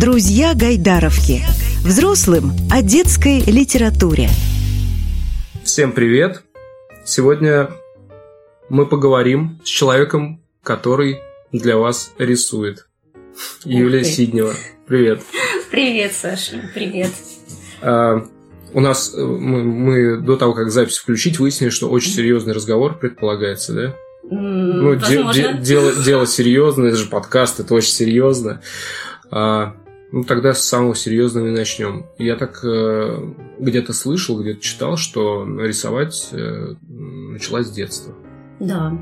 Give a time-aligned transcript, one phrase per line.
[0.00, 1.42] Друзья Гайдаровки.
[1.84, 4.28] Взрослым о детской литературе.
[5.64, 6.44] Всем привет!
[7.04, 7.70] Сегодня
[8.68, 11.18] мы поговорим с человеком, который
[11.50, 12.86] для вас рисует.
[13.64, 14.54] Юлия Сиднева.
[14.86, 15.20] Привет.
[15.72, 16.62] Привет, Саша.
[16.72, 17.10] Привет.
[17.82, 18.24] А,
[18.72, 22.96] у нас э, мы, мы до того, как запись включить, выяснили, что очень серьезный разговор
[22.96, 23.94] предполагается, да?
[24.30, 28.62] Ну, де, де, дело, дело серьезное, это же подкаст, это очень серьезно.
[29.32, 29.74] А,
[30.12, 32.06] ну, тогда с самого серьезного и начнем.
[32.18, 38.14] Я так э, где-то слышал, где-то читал, что рисовать э, началась с детства.
[38.60, 38.92] Да,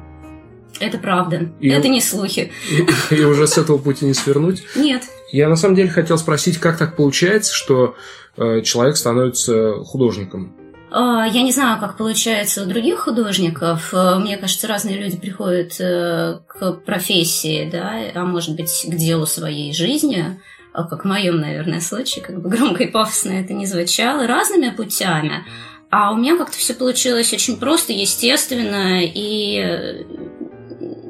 [0.81, 1.51] это правда.
[1.61, 2.53] И, это не слухи.
[2.71, 4.63] И, и уже с этого пути не свернуть?
[4.75, 5.03] Нет.
[5.33, 7.97] Я на самом деле хотел спросить, как так получается, что
[8.37, 10.55] э, человек становится художником?
[10.91, 13.93] А, я не знаю, как получается у других художников.
[13.93, 19.27] Э, мне кажется, разные люди приходят э, к профессии, да, а может быть, к делу
[19.27, 20.41] своей жизни,
[20.85, 25.45] как в моем, наверное, случае, как бы громко и пафосно это не звучало, разными путями.
[25.91, 30.05] А у меня как-то все получилось очень просто, естественно, и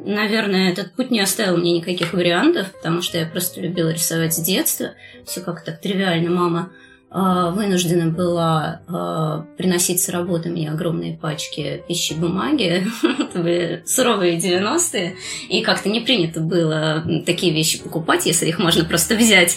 [0.07, 4.41] наверное, этот путь не оставил мне никаких вариантов, потому что я просто любила рисовать с
[4.41, 4.93] детства.
[5.27, 6.31] Все как-то так тривиально.
[6.31, 6.86] Мама а,
[7.19, 12.87] вынуждена была а, приносить с работы мне огромные пачки пищи бумаги.
[13.19, 15.17] Это были суровые 90-е.
[15.49, 19.57] И как-то не принято было такие вещи покупать, если их можно просто взять.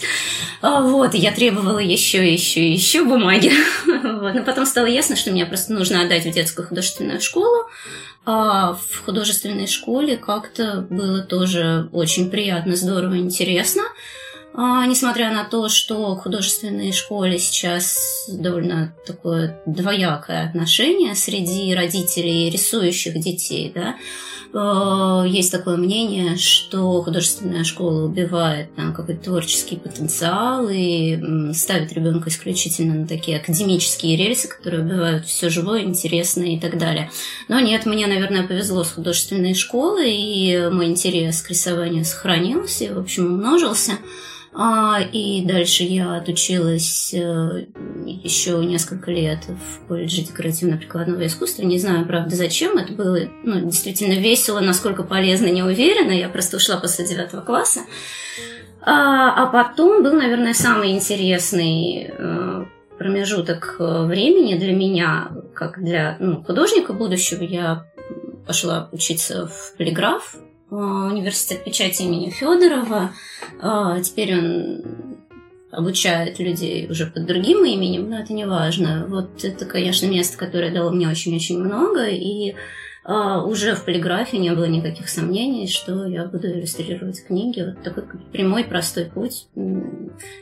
[0.62, 3.52] А, вот, и я требовала еще, еще, еще бумаги.
[4.20, 4.34] Вот.
[4.34, 7.66] Но потом стало ясно, что мне просто нужно отдать в детскую художественную школу.
[8.24, 13.82] А в художественной школе как-то было тоже очень приятно, здорово, интересно.
[14.52, 22.50] А, несмотря на то, что к художественной школе сейчас довольно такое двоякое отношение среди родителей
[22.50, 23.96] рисующих детей, да,
[24.52, 32.30] Э, есть такое мнение, что художественная школа убивает там какой-то творческий потенциал и ставит ребенка
[32.30, 37.10] исключительно на такие академические рельсы, которые убивают все живое, интересное и так далее.
[37.48, 42.92] Но нет, мне, наверное, повезло с художественной школы, и мой интерес к рисованию сохранился и,
[42.92, 43.92] в общем, умножился.
[44.52, 47.66] А, и дальше я отучилась э,
[48.04, 51.62] еще несколько лет в колледже декоративно-прикладного искусства.
[51.62, 52.76] Не знаю, правда, зачем.
[52.76, 56.10] Это было ну, действительно весело, насколько полезно, не уверена.
[56.10, 57.80] Я просто ушла после девятого класса.
[58.82, 62.64] А, а потом был, наверное, самый интересный э,
[62.98, 67.44] промежуток э, времени для меня, как для ну, художника будущего.
[67.44, 67.86] Я
[68.46, 70.34] пошла учиться в полиграф
[70.70, 73.12] университет печати имени Федорова.
[73.60, 74.82] А, теперь он
[75.70, 79.06] обучает людей уже под другим именем, но это не важно.
[79.08, 82.54] Вот это, конечно, место, которое дало мне очень-очень много, и
[83.04, 87.62] а, уже в полиграфии не было никаких сомнений, что я буду иллюстрировать книги.
[87.62, 89.46] Вот такой прямой, простой путь,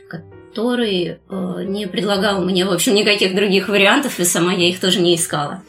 [0.09, 5.15] который не предлагал мне, в общем, никаких других вариантов, и сама я их тоже не
[5.15, 5.63] искала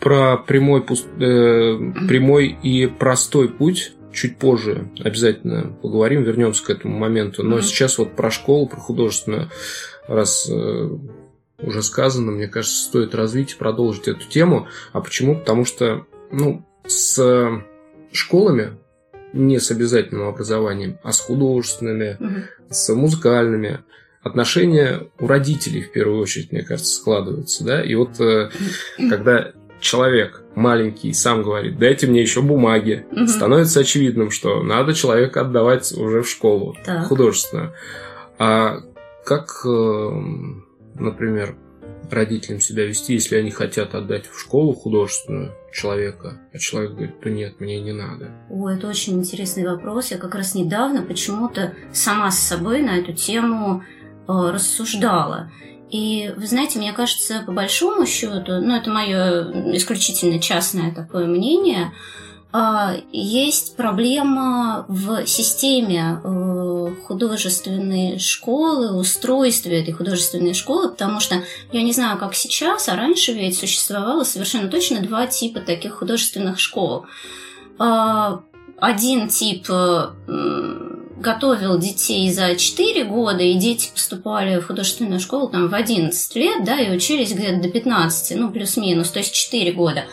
[0.00, 0.84] про прямой, э,
[2.08, 7.42] прямой и простой путь чуть позже обязательно поговорим, вернемся к этому моменту.
[7.42, 7.62] Но mm-hmm.
[7.62, 9.50] сейчас вот про школу, про художественную,
[10.08, 10.88] раз э,
[11.58, 14.66] уже сказано, мне кажется, стоит развить и продолжить эту тему.
[14.92, 15.36] А почему?
[15.36, 17.62] Потому что ну, с
[18.12, 18.78] школами,
[19.32, 22.42] не с обязательным образованием, а с художественными, mm-hmm.
[22.70, 23.80] с музыкальными,
[24.22, 28.50] отношения у родителей в первую очередь, мне кажется, складываются, да, и вот э,
[29.08, 33.26] когда человек маленький сам говорит, дайте мне еще бумаги, угу.
[33.26, 37.06] становится очевидным, что надо человека отдавать уже в школу так.
[37.06, 37.72] художественную.
[38.38, 38.80] А
[39.24, 40.10] как, э,
[40.94, 41.56] например,
[42.10, 47.30] родителям себя вести, если они хотят отдать в школу художественную человека, а человек говорит, да
[47.30, 48.30] нет, мне не надо.
[48.50, 50.10] О, это очень интересный вопрос.
[50.10, 55.50] Я как раз недавно почему-то сама с собой на эту тему э, рассуждала.
[55.90, 61.92] И, вы знаете, мне кажется, по большому счету, ну, это мое исключительно частное такое мнение,
[62.52, 71.82] а, есть проблема в системе э, художественной школы, устройстве этой художественной школы, потому что я
[71.82, 77.06] не знаю, как сейчас, а раньше ведь существовало совершенно точно два типа таких художественных школ.
[77.78, 78.40] А,
[78.78, 80.10] один тип э,
[81.20, 86.64] готовил детей за 4 года, и дети поступали в художественную школу там в 11 лет,
[86.64, 90.04] да, и учились где-то до 15, ну, плюс-минус, то есть 4 года.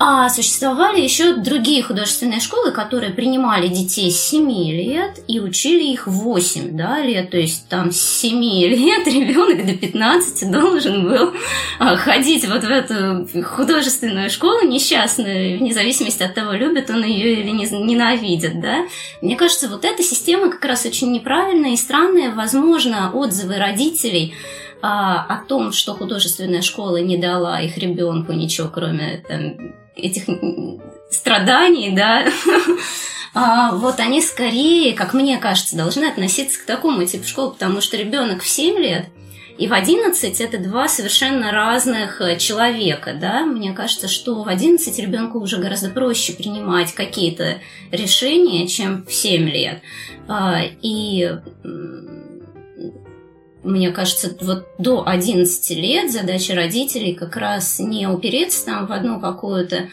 [0.00, 6.06] А существовали еще другие художественные школы, которые принимали детей с 7 лет и учили их
[6.06, 7.30] 8 да, лет.
[7.30, 11.32] То есть там с 7 лет ребенок до 15 должен был
[11.80, 17.40] а, ходить вот в эту художественную школу несчастную, вне зависимости от того, любит он ее
[17.40, 18.60] или ненавидит.
[18.60, 18.86] Да?
[19.20, 22.32] Мне кажется, вот эта система как раз очень неправильная и странная.
[22.32, 24.32] Возможно, отзывы родителей
[24.80, 30.24] а, о том, что художественная школа не дала их ребенку ничего, кроме там, этих
[31.10, 32.26] страданий, да,
[33.34, 37.96] а, вот они скорее, как мне кажется, должны относиться к такому типу школы, потому что
[37.96, 39.06] ребенок в 7 лет
[39.58, 43.44] и в 11 это два совершенно разных э, человека, да.
[43.44, 47.58] Мне кажется, что в 11 ребенку уже гораздо проще принимать какие-то
[47.90, 49.80] решения, чем в 7 лет.
[50.28, 51.38] А, и
[53.68, 59.20] мне кажется, вот до 11 лет задача родителей как раз не упереться там в одну
[59.20, 59.88] какую-то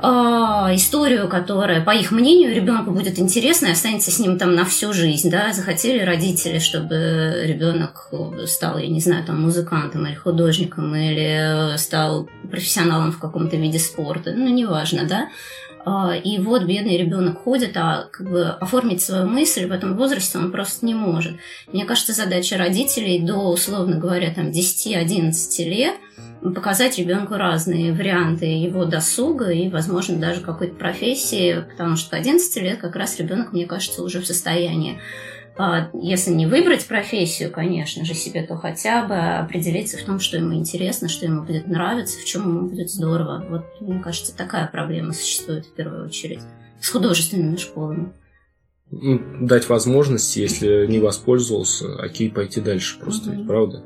[0.00, 4.64] а, историю, которая, по их мнению, ребенку будет интересна и останется с ним там на
[4.64, 8.10] всю жизнь, да, захотели родители, чтобы ребенок
[8.46, 14.32] стал, я не знаю, там музыкантом или художником или стал профессионалом в каком-то виде спорта,
[14.36, 15.28] ну, неважно, да,
[16.24, 20.50] и вот бедный ребенок ходит, а как бы оформить свою мысль в этом возрасте он
[20.50, 21.36] просто не может.
[21.72, 25.94] Мне кажется, задача родителей до, условно говоря, там 10-11 лет
[26.54, 32.62] показать ребенку разные варианты его досуга и, возможно, даже какой-то профессии, потому что к 11
[32.62, 35.00] лет как раз ребенок, мне кажется, уже в состоянии а,
[35.92, 40.54] если не выбрать профессию, конечно же, себе, то хотя бы определиться в том, что ему
[40.54, 43.44] интересно, что ему будет нравиться, в чем ему будет здорово.
[43.48, 46.40] Вот, мне кажется, такая проблема существует в первую очередь
[46.80, 48.12] с художественными школами.
[48.90, 53.44] Ну, дать возможность, если не воспользовался, окей, пойти дальше просто, угу.
[53.44, 53.82] правда?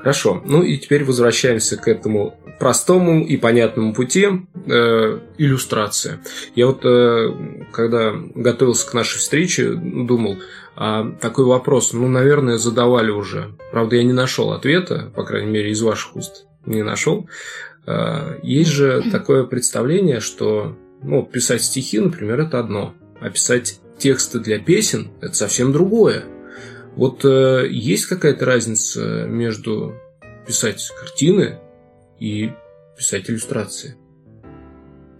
[0.00, 0.42] Хорошо.
[0.44, 4.26] Ну и теперь возвращаемся к этому простому и понятному пути
[4.66, 6.20] э, иллюстрация.
[6.54, 10.36] Я вот, э, когда готовился к нашей встрече, думал,
[10.76, 13.52] а, такой вопрос, ну, наверное, задавали уже.
[13.70, 17.28] Правда, я не нашел ответа, по крайней мере, из ваших уст не нашел.
[17.86, 24.38] А, есть же такое представление, что ну, писать стихи, например, это одно, а писать тексты
[24.38, 26.24] для песен– это совсем другое.
[26.96, 29.94] Вот э, есть какая-то разница между
[30.46, 31.58] писать картины
[32.18, 32.52] и
[32.96, 33.96] писать иллюстрации?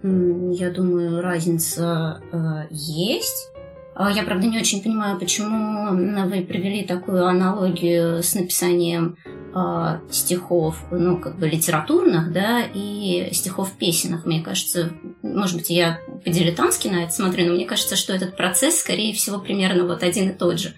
[0.03, 3.51] Я думаю, разница э, есть.
[3.93, 5.89] А я, правда, не очень понимаю, почему
[6.27, 9.17] вы привели такую аналогию с написанием
[9.53, 14.25] э, стихов, ну, как бы литературных, да, и стихов песенных.
[14.25, 18.79] Мне кажется, может быть, я по-дилетантски на это смотрю, но мне кажется, что этот процесс,
[18.79, 20.73] скорее всего, примерно вот один и тот же.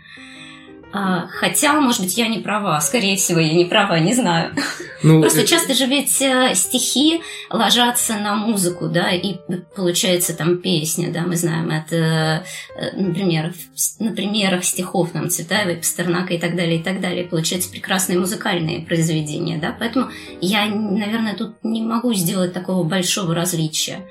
[0.96, 2.80] А, хотя, может быть, я не права.
[2.80, 4.54] Скорее всего, я не права, не знаю.
[5.02, 5.50] Ну, Просто это...
[5.50, 9.38] часто же ведь э, стихи ложатся на музыку, да, и
[9.76, 12.46] получается там песня, да, мы знаем это,
[12.76, 13.54] э, например,
[14.00, 17.26] на примерах стихов там Цветаевой, Пастернака и так далее, и так далее.
[17.26, 20.10] Получаются прекрасные музыкальные произведения, да, поэтому
[20.42, 24.06] я, наверное, тут не могу сделать такого большого различия.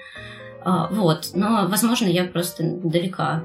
[0.64, 3.42] А, вот, но, возможно, я просто далека.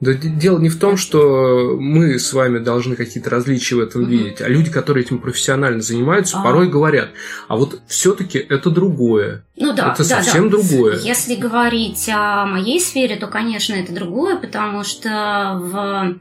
[0.00, 4.40] Да, дело не в том, что мы с вами должны какие-то различия в этом видеть,
[4.40, 6.42] а люди, которые этим профессионально занимаются, а.
[6.42, 7.10] порой говорят,
[7.48, 9.44] а вот все-таки это другое.
[9.56, 10.56] Ну да, это да, совсем да.
[10.56, 10.98] другое.
[10.98, 16.18] Если говорить о моей сфере, то, конечно, это другое, потому что в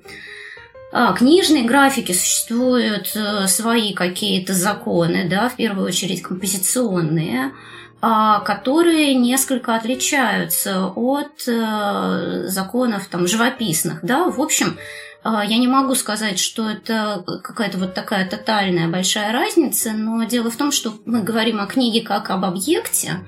[0.92, 7.52] а, книжной графике существуют э, свои какие-то законы, да, в первую очередь композиционные,
[8.02, 14.00] которые несколько отличаются от э, законов там, живописных.
[14.04, 14.30] Да?
[14.30, 14.78] В общем,
[15.22, 20.50] а, я не могу сказать, что это какая-то вот такая тотальная большая разница, но дело
[20.50, 23.20] в том, что мы говорим о книге как об объекте,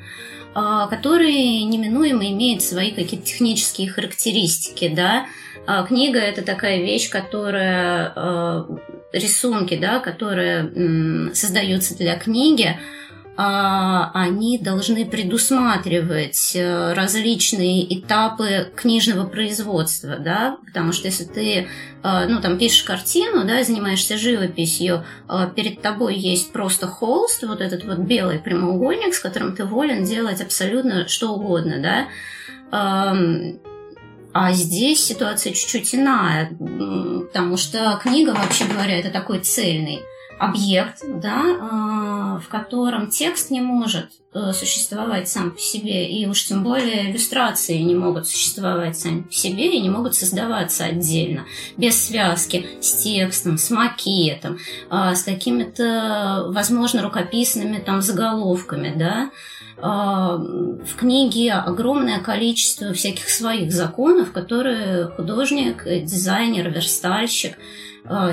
[0.54, 5.26] а, который неминуемо имеет свои какие-то технические характеристики, да.
[5.88, 8.66] Книга– это такая вещь, которая
[9.14, 13.01] рисунки, да, которые создаются для книги, а,
[13.44, 21.68] они должны предусматривать э, различные этапы книжного производства, да, потому что если ты,
[22.04, 27.62] э, ну, там, пишешь картину, да, занимаешься живописью, э, перед тобой есть просто холст, вот
[27.62, 32.08] этот вот белый прямоугольник, с которым ты волен делать абсолютно что угодно, да,
[34.34, 40.00] а здесь ситуация чуть-чуть иная, потому что книга, вообще говоря, это такой цельный
[40.42, 46.46] объект, да, а, в котором текст не может э, существовать сам по себе, и уж
[46.46, 51.46] тем более иллюстрации не могут существовать сами по себе и не могут создаваться отдельно,
[51.78, 54.58] без связки с текстом, с макетом,
[54.90, 59.30] а, с какими-то, возможно, рукописными там заголовками, да,
[59.78, 67.58] а, в книге огромное количество всяких своих законов, которые художник, дизайнер, верстальщик,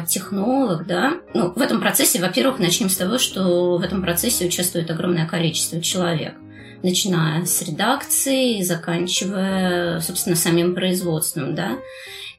[0.09, 1.19] технолог, да.
[1.35, 5.81] Ну, в этом процессе, во-первых, начнем с того, что в этом процессе участвует огромное количество
[5.81, 6.35] человек
[6.83, 11.79] начиная с редакции, заканчивая, собственно, самим производством, да.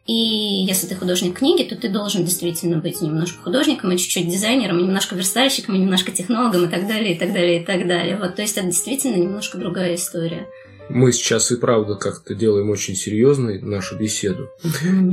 [0.05, 4.79] И если ты художник книги, то ты должен действительно быть немножко художником, и чуть-чуть дизайнером,
[4.79, 8.17] и немножко верстальщиком, и немножко технологом, и так далее, и так далее, и так далее.
[8.17, 10.47] Вот, то есть это действительно немножко другая история.
[10.89, 14.49] Мы сейчас и правда как-то делаем очень серьезной нашу беседу.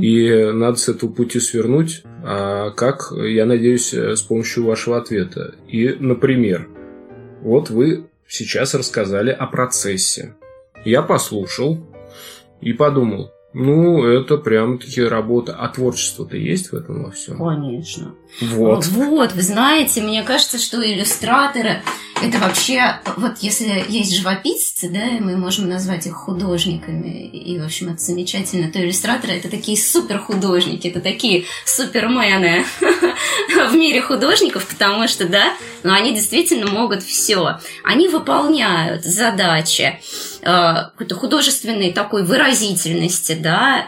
[0.01, 2.03] И надо с этого пути свернуть.
[2.23, 5.53] А как, я надеюсь, с помощью вашего ответа.
[5.67, 6.67] И, например,
[7.41, 10.35] вот вы сейчас рассказали о процессе.
[10.83, 11.79] Я послушал
[12.59, 15.55] и подумал, ну, это прям-таки работа.
[15.57, 17.37] А творчество-то есть в этом во всем?
[17.37, 18.15] Конечно.
[18.41, 18.85] Вот.
[18.87, 21.81] Вот, вы знаете, мне кажется, что иллюстраторы
[22.21, 27.93] это вообще, вот если есть живописцы, да, мы можем назвать их художниками, и, в общем,
[27.93, 32.65] это замечательно, то иллюстраторы это такие супер художники, это такие супермены
[33.69, 37.59] в мире художников, потому что, да, но они действительно могут все.
[37.83, 39.99] Они выполняют задачи
[40.41, 43.85] э, какой-то художественной такой выразительности, да,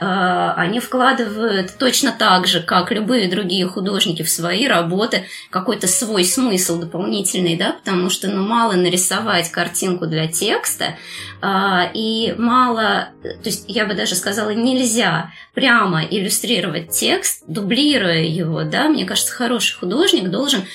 [0.55, 6.25] э, они вкладывают точно так же, как любые другие художники в свои работы, какой-то свой
[6.25, 10.97] смысл дополнительный, да, потому что, ну, мало нарисовать картинку для текста,
[11.41, 11.47] э,
[11.93, 18.89] и мало, то есть я бы даже сказала, нельзя прямо иллюстрировать текст, дублируя его, да,
[18.89, 20.65] мне кажется, хороший художник должен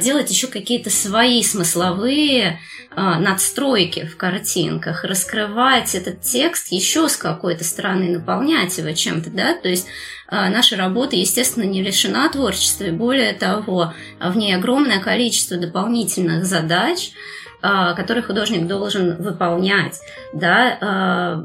[0.00, 2.60] делать еще какие-то свои смысловые
[2.91, 9.54] а, надстройки в картинках, раскрывать этот текст еще с какой-то стороны, наполнять его чем-то, да,
[9.54, 9.86] то есть
[10.28, 16.44] а, наша работа, естественно, не лишена творчества, и более того, в ней огромное количество дополнительных
[16.44, 17.12] задач,
[17.60, 20.00] а, которые художник должен выполнять,
[20.32, 21.44] да,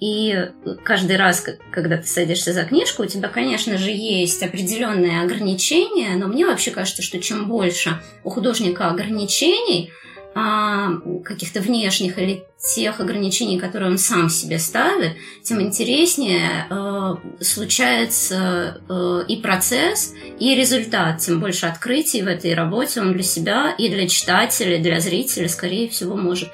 [0.00, 0.48] и
[0.82, 6.26] каждый раз, когда ты садишься за книжку, у тебя, конечно же, есть определенные ограничения, но
[6.26, 12.44] мне вообще кажется, что чем больше у художника ограничений, а, каких-то внешних или
[12.74, 20.54] тех ограничений, которые он сам себе ставит, тем интереснее э, случается э, и процесс, и
[20.54, 21.18] результат.
[21.18, 25.48] Тем больше открытий в этой работе он для себя и для читателя, и для зрителя,
[25.48, 26.50] скорее всего, может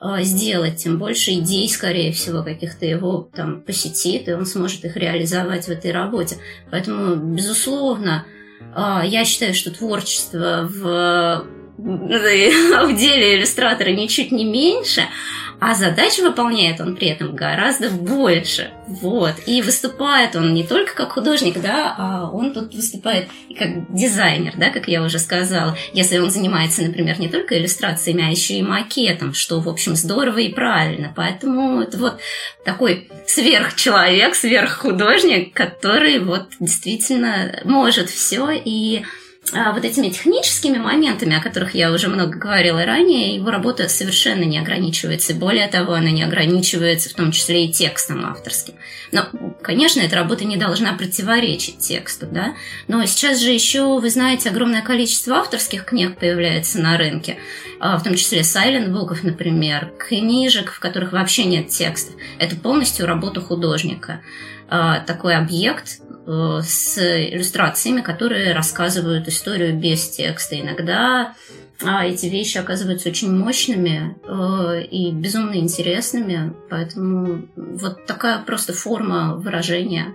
[0.00, 4.96] э, сделать, тем больше идей, скорее всего, каких-то его там посетит, и он сможет их
[4.96, 6.38] реализовать в этой работе.
[6.70, 8.24] Поэтому, безусловно,
[8.74, 11.61] э, я считаю, что творчество в
[12.86, 15.02] в деле иллюстратора ничуть не меньше,
[15.58, 18.70] а задач выполняет он при этом гораздо больше.
[18.86, 19.34] Вот.
[19.46, 24.54] И выступает он не только как художник, да, а он тут выступает и как дизайнер,
[24.56, 25.76] да, как я уже сказала.
[25.92, 30.38] Если он занимается, например, не только иллюстрациями, а еще и макетом, что, в общем, здорово
[30.38, 31.12] и правильно.
[31.14, 32.20] Поэтому это вот
[32.64, 39.02] такой сверхчеловек, сверххудожник, который вот действительно может все и
[39.50, 44.58] вот этими техническими моментами, о которых я уже много говорила ранее, его работа совершенно не
[44.58, 45.34] ограничивается.
[45.34, 48.74] Более того, она не ограничивается в том числе и текстом авторским.
[49.10, 49.26] Но,
[49.60, 52.54] конечно, эта работа не должна противоречить тексту, да.
[52.88, 57.36] Но сейчас же еще, вы знаете, огромное количество авторских книг появляется на рынке,
[57.78, 62.14] а, в том числе silent буков, например, книжек, в которых вообще нет текстов.
[62.38, 64.22] Это полностью работа художника
[64.68, 66.00] а, такой объект,
[66.62, 70.58] с иллюстрациями, которые рассказывают историю без текста.
[70.58, 71.34] Иногда
[71.84, 79.34] а эти вещи оказываются очень мощными э, и безумно интересными, поэтому вот такая просто форма
[79.36, 80.14] выражения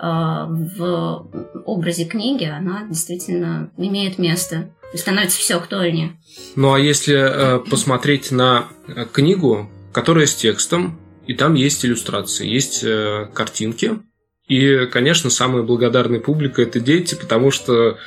[0.00, 1.26] э, в
[1.64, 6.16] образе книги, она действительно имеет место и становится все актуальнее.
[6.54, 8.68] Ну а если э, посмотреть на
[9.12, 14.00] книгу, которая с текстом, и там есть иллюстрации, есть э, картинки,
[14.48, 17.98] и, конечно, самая благодарная публика– это дети, потому что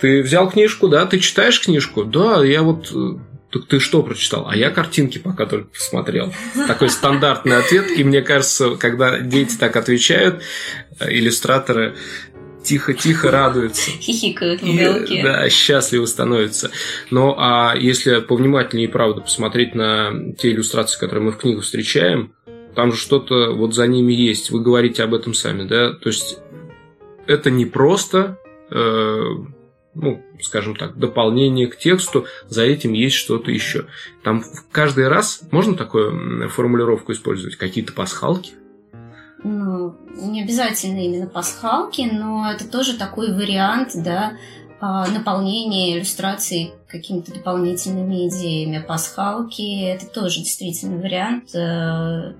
[0.00, 3.18] ты взял книжку, да, ты читаешь книжку, да, я вот э,
[3.50, 4.46] так ты что прочитал?
[4.48, 6.32] А я картинки пока только посмотрел.
[6.66, 7.90] Такой стандартный ответ.
[7.96, 10.42] И мне кажется, когда дети так отвечают,
[11.00, 11.96] э, иллюстраторы
[12.62, 13.90] тихо-тихо радуются.
[13.90, 15.22] Хихикают в уголке.
[15.22, 16.70] Да, счастливы становятся.
[17.10, 22.34] Но а если повнимательнее и правда посмотреть на те иллюстрации, которые мы в книгах встречаем,
[22.78, 24.52] там же что-то вот за ними есть.
[24.52, 25.94] Вы говорите об этом сами, да?
[25.94, 26.38] То есть
[27.26, 28.38] это не просто,
[28.70, 29.20] э,
[29.94, 33.86] ну, скажем так, дополнение к тексту, за этим есть что-то еще.
[34.22, 37.56] Там каждый раз можно такую формулировку использовать?
[37.56, 38.52] Какие-то пасхалки?
[39.42, 44.34] Ну, не обязательно именно пасхалки, но это тоже такой вариант, да,
[44.80, 48.78] наполнение иллюстраций какими-то дополнительными идеями.
[48.78, 51.54] Пасхалки– это тоже действительно вариант.
[51.54, 52.32] Э,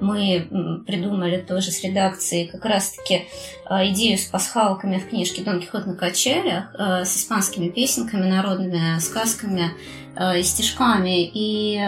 [0.00, 3.26] мы придумали тоже с редакцией как раз-таки
[3.64, 8.98] а, идею с пасхалками в книжке «Дон Кихот на качелях» э, с испанскими песенками, народными
[8.98, 9.70] сказками
[10.16, 11.30] э, и стишками.
[11.32, 11.80] И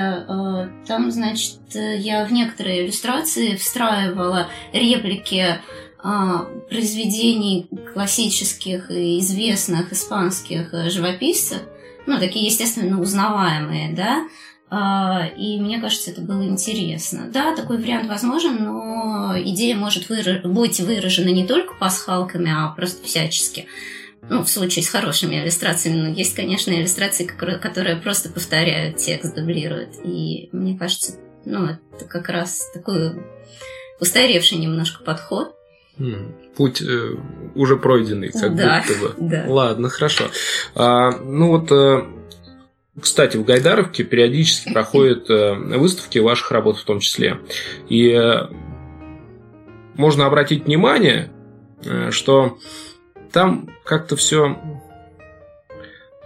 [0.87, 5.61] там, значит, я в некоторые иллюстрации встраивала реплики а,
[6.69, 11.63] произведений классических и известных испанских э, живописцев,
[12.07, 14.29] ну, такие, естественно, узнаваемые, да,
[14.69, 17.29] а, и мне кажется, это было интересно.
[17.33, 20.43] Да, такой вариант возможен, но идея может выраж...
[20.43, 23.67] быть выражена не только пасхалками, а просто всячески.
[24.29, 26.01] Ну, в случае с хорошими иллюстрациями.
[26.01, 29.91] Но есть, конечно, иллюстрации, которые просто повторяют текст, дублируют.
[30.05, 33.23] И мне кажется, ну, это как раз такой
[34.01, 35.56] устаревший немножко подход.
[36.57, 37.17] Путь э,
[37.55, 39.15] уже пройденный, как да, будто бы.
[39.29, 39.45] Да.
[39.47, 40.25] Ладно, хорошо.
[40.75, 42.05] А, ну вот, э,
[43.01, 47.39] кстати, в Гайдаровке периодически проходят э, выставки ваших работ в том числе.
[47.89, 48.49] И э,
[49.95, 51.31] можно обратить внимание,
[51.85, 52.59] э, что
[53.33, 54.57] там как-то все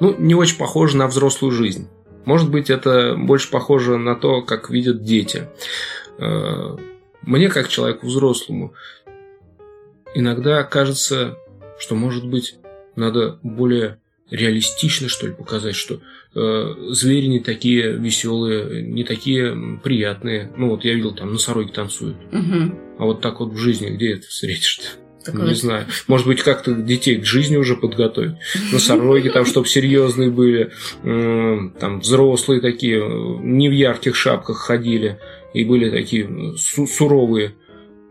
[0.00, 1.88] ну, не очень похоже на взрослую жизнь.
[2.24, 5.48] Может быть, это больше похоже на то, как видят дети.
[6.18, 6.76] Э,
[7.22, 8.74] мне, как человеку взрослому,
[10.14, 11.36] иногда кажется,
[11.78, 12.56] что, может быть,
[12.96, 13.98] надо более
[14.30, 16.00] реалистично, что ли, показать, что
[16.34, 20.52] э, звери не такие веселые, не такие приятные.
[20.56, 22.16] Ну, вот я видел, там носороги танцуют.
[22.32, 22.78] Угу.
[22.98, 24.86] А вот так вот в жизни где это встретишь-то?
[25.24, 25.48] Такое...
[25.48, 25.86] Не знаю.
[26.06, 28.36] Может быть, как-то детей к жизни уже подготовить.
[28.72, 30.70] Носороги там, чтобы серьезные были,
[31.02, 33.06] там взрослые такие,
[33.42, 35.18] не в ярких шапках ходили
[35.52, 37.54] и были такие суровые.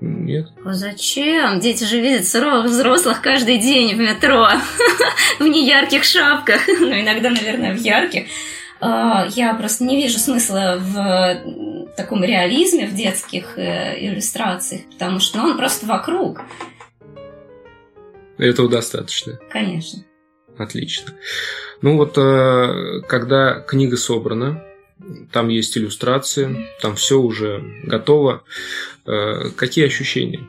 [0.01, 0.47] Нет.
[0.63, 1.59] А зачем?
[1.59, 4.47] Дети же видят суровых взрослых каждый день в метро
[5.39, 6.61] в неярких шапках.
[6.79, 8.27] Ну, иногда, наверное, в ярких.
[8.79, 15.39] А, я просто не вижу смысла в таком реализме в детских э, иллюстрациях, потому что
[15.39, 16.41] ну, он просто вокруг.
[18.37, 19.37] Этого достаточно.
[19.51, 20.05] Конечно.
[20.57, 21.13] Отлично.
[21.81, 24.63] Ну вот, э, когда книга собрана,
[25.31, 28.43] там есть иллюстрации, там все уже готово.
[29.05, 30.47] Э, какие ощущения?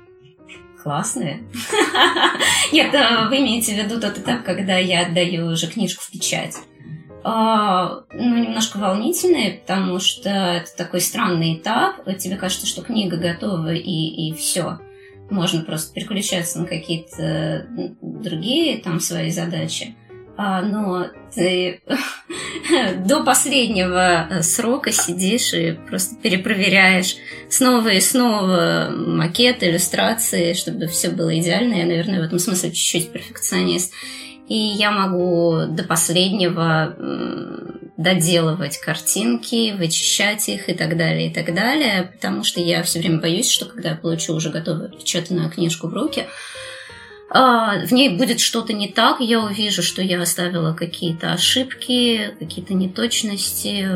[0.82, 1.42] Классные.
[2.72, 6.56] Нет, э, вы имеете в виду тот этап, когда я отдаю уже книжку в печать.
[7.22, 12.04] А, ну, немножко волнительные, потому что это такой странный этап.
[12.18, 14.78] Тебе кажется, что книга готова и, и все.
[15.28, 17.66] Можно просто переключаться на какие-то
[18.00, 19.94] другие там свои задачи.
[20.36, 21.82] А, но ты
[23.04, 27.16] до последнего срока сидишь и просто перепроверяешь
[27.48, 31.74] снова и снова макеты, иллюстрации, чтобы все было идеально.
[31.74, 33.92] Я, наверное, в этом смысле чуть-чуть перфекционист.
[34.48, 36.96] И я могу до последнего
[37.96, 43.20] доделывать картинки, вычищать их и так далее, и так далее, потому что я все время
[43.20, 46.26] боюсь, что когда я получу уже готовую печатанную книжку в руки,
[47.32, 53.88] в ней будет что-то не так, я увижу, что я оставила какие-то ошибки, какие-то неточности,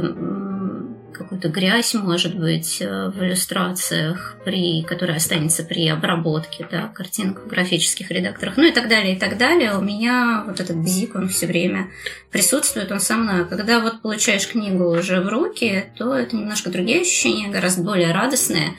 [1.14, 7.48] какую-то грязь, может быть, э, в иллюстрациях, при, которая останется при обработке да, картинок в
[7.48, 9.76] графических редакторах, ну и так далее, и так далее.
[9.76, 11.88] У меня вот этот бзик, он все время
[12.30, 13.46] присутствует, он со мной.
[13.46, 18.74] Когда вот получаешь книгу уже в руки, то это немножко другие ощущения, гораздо более радостные.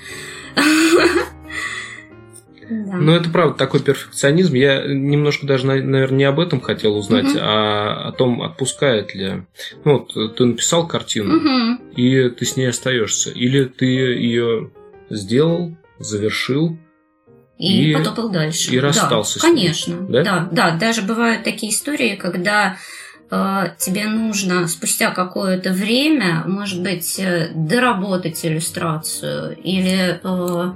[2.69, 2.97] Да.
[2.97, 4.53] Но это правда такой перфекционизм.
[4.55, 7.39] Я немножко даже, наверное, не об этом хотел узнать, угу.
[7.39, 9.43] а о том, отпускает ли.
[9.83, 11.83] Ну, вот ты написал картину, угу.
[11.95, 13.31] и ты с ней остаешься.
[13.31, 14.71] Или ты ее
[15.09, 16.77] сделал, завершил.
[17.57, 18.73] И, и потопал дальше.
[18.73, 19.55] И расстался да, с ней.
[19.55, 19.95] Конечно.
[20.09, 20.23] Да?
[20.23, 20.77] да, да.
[20.77, 22.77] Даже бывают такие истории, когда
[23.31, 30.73] э, тебе нужно спустя какое-то время, может быть, э, доработать иллюстрацию или Э,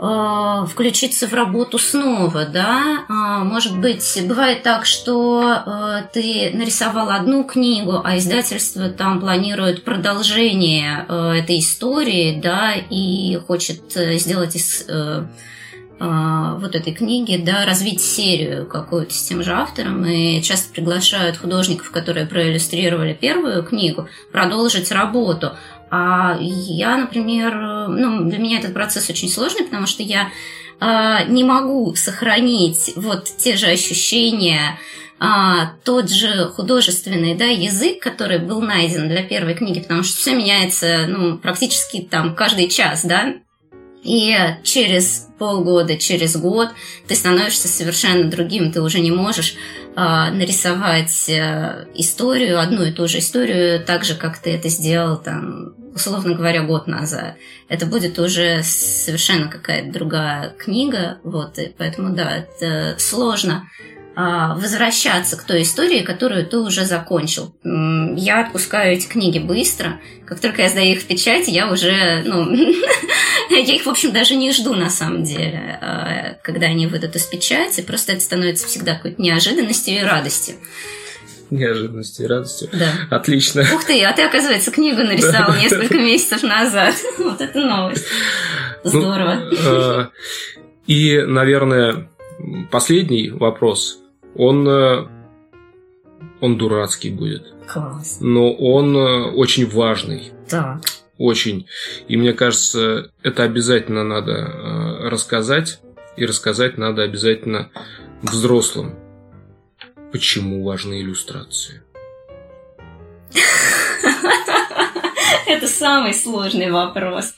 [0.00, 7.44] включиться в работу снова, да, а, может быть, бывает так, что э, ты нарисовал одну
[7.44, 14.86] книгу, а издательство там планирует продолжение э, этой истории, да, и хочет сделать из
[16.02, 21.90] вот этой книги, да, развить серию какую-то с тем же автором, и часто приглашают художников,
[21.90, 25.52] которые проиллюстрировали первую книгу, продолжить работу.
[25.90, 27.54] А я, например,
[27.88, 30.30] ну, для меня этот процесс очень сложный, потому что я
[30.80, 34.78] э, не могу сохранить вот те же ощущения,
[35.22, 40.34] а, тот же художественный да, язык, который был найден для первой книги, потому что все
[40.34, 43.34] меняется ну, практически там каждый час, да,
[44.02, 46.70] И через полгода, через год
[47.06, 48.72] ты становишься совершенно другим.
[48.72, 49.56] Ты уже не можешь
[49.94, 55.18] а, нарисовать а, историю, одну и ту же историю, так же, как ты это сделал,
[55.18, 57.36] там, условно говоря, год назад.
[57.68, 61.18] Это будет уже совершенно какая-то другая книга.
[61.22, 63.68] Вот, и поэтому, да, это сложно
[64.16, 67.54] а, возвращаться к той истории, которую ты уже закончил.
[67.62, 70.00] Я отпускаю эти книги быстро.
[70.26, 72.52] Как только я сдаю их в печать, я уже, ну,
[73.50, 77.24] я их, в общем, даже не жду на самом деле, а, когда они выйдут из
[77.24, 77.80] печати.
[77.82, 80.56] Просто это становится всегда какой-то неожиданностью и радостью.
[81.56, 82.68] Неожиданностью и радостью.
[82.72, 83.16] Да.
[83.16, 83.62] Отлично.
[83.62, 86.94] Ух ты, а ты, оказывается, книгу нарисовал несколько месяцев назад.
[87.18, 88.06] Вот это новость.
[88.84, 89.50] Ну, Здорово.
[89.66, 90.10] А,
[90.86, 92.08] и, наверное,
[92.70, 94.00] последний вопрос
[94.34, 95.06] он, э,
[96.40, 97.52] он дурацкий будет.
[97.66, 98.18] Класс.
[98.20, 100.32] Но он э, очень важный.
[100.48, 100.80] Так.
[101.18, 101.66] Очень.
[102.08, 105.80] И мне кажется, это обязательно надо э, рассказать.
[106.16, 107.70] И рассказать надо обязательно
[108.22, 108.94] взрослым.
[110.12, 111.82] Почему важны иллюстрации?
[115.46, 117.34] Это самый сложный вопрос.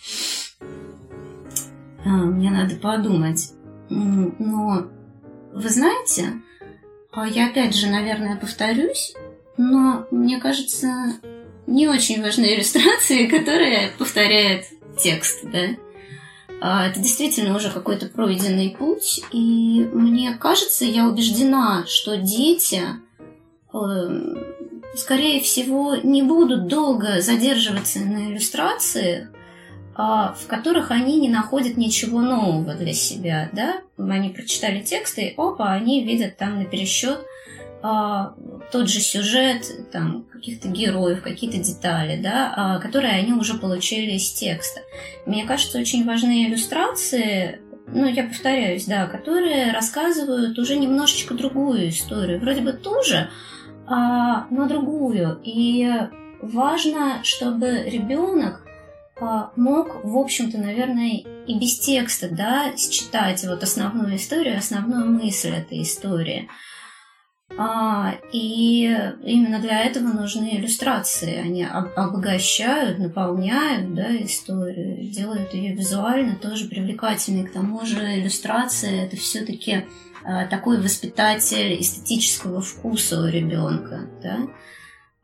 [2.04, 3.52] А, мне надо подумать.
[3.88, 4.86] Но
[5.52, 6.40] вы знаете,
[7.12, 9.14] а я опять же, наверное, повторюсь,
[9.58, 11.20] но мне кажется,
[11.66, 14.64] не очень важны иллюстрации, которые повторяют
[14.98, 15.76] текст, да.
[16.64, 22.82] А, это действительно уже какой-то пройденный путь, и мне кажется, я убеждена, что дети,
[23.74, 24.38] эм,
[24.94, 29.30] скорее всего, не будут долго задерживаться на иллюстрациях,
[29.96, 33.80] а, в которых они не находят ничего нового для себя, да?
[33.98, 37.26] Они прочитали тексты, и опа, они видят там на пересчет
[37.82, 38.34] а,
[38.70, 44.32] тот же сюжет, там, каких-то героев, какие-то детали, да, а, которые они уже получили из
[44.32, 44.80] текста.
[45.26, 52.40] Мне кажется, очень важны иллюстрации, ну, я повторяюсь, да, которые рассказывают уже немножечко другую историю.
[52.40, 53.28] Вроде бы ту же,
[53.86, 55.40] а, но другую.
[55.42, 55.90] И
[56.40, 58.64] важно, чтобы ребенок
[59.20, 65.50] а, мог, в общем-то, наверное, и без текста, да, считать вот основную историю, основную мысль
[65.50, 66.48] этой истории.
[67.58, 68.84] А, и
[69.22, 71.36] именно для этого нужны иллюстрации.
[71.36, 77.44] Они обогащают, наполняют да, историю, делают ее визуально тоже привлекательной.
[77.44, 79.84] К тому же иллюстрация это все-таки
[80.24, 84.08] а, такой воспитатель эстетического вкуса у ребенка.
[84.22, 84.38] Да?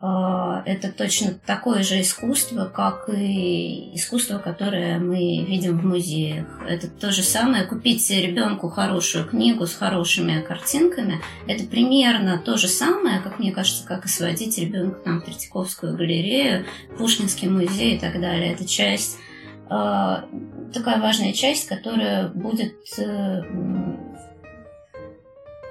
[0.01, 6.47] А, это точно такое же искусство, как и искусство, которое мы видим в музеях.
[6.69, 7.65] Это то же самое.
[7.65, 13.85] Купить ребенку хорошую книгу с хорошими картинками, это примерно то же самое, как мне кажется,
[13.85, 16.65] как и сводить ребенка там, в Третьяковскую галерею,
[16.97, 18.53] Пушкинский музей и так далее.
[18.53, 19.19] Это часть,
[19.69, 20.27] а,
[20.73, 23.43] такая важная часть, которая будет э,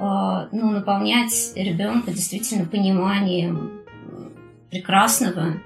[0.01, 3.76] а, ну, наполнять ребенка действительно пониманием
[4.69, 5.61] прекрасного,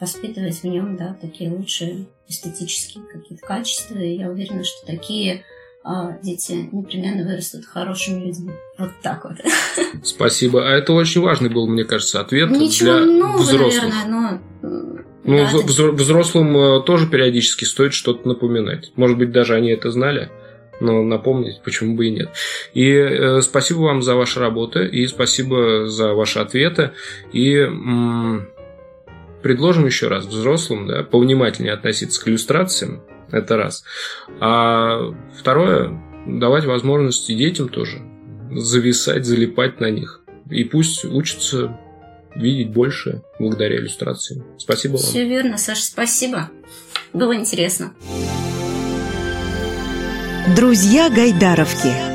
[0.00, 3.98] воспитывать в нем да, такие лучшие эстетические какие-то качества.
[3.98, 5.44] И я уверена, что такие
[5.82, 8.52] а, дети непременно вырастут хорошими людьми.
[8.78, 9.36] Вот так вот.
[10.02, 10.66] Спасибо.
[10.68, 13.82] А это очень важный был, мне кажется, ответ Ничего для нового, взрослых.
[13.82, 15.00] наверное, но...
[15.26, 18.92] Ну, да, взрослым э, тоже периодически стоит что-то напоминать.
[18.96, 20.30] Может быть, даже они это знали
[20.80, 22.30] но напомнить, почему бы и нет.
[22.72, 26.92] И э, спасибо вам за ваши работы, и спасибо за ваши ответы.
[27.32, 28.48] И м-
[29.42, 33.84] предложим еще раз взрослым да, повнимательнее относиться к иллюстрациям, это раз.
[34.40, 38.02] А второе, давать возможности детям тоже
[38.50, 40.22] зависать, залипать на них.
[40.50, 41.78] И пусть учатся
[42.34, 44.44] видеть больше благодаря иллюстрациям.
[44.58, 45.02] Спасибо вам.
[45.02, 46.50] Все верно, Саша, спасибо.
[47.12, 47.94] Было интересно.
[50.46, 52.13] Друзья Гайдаровки.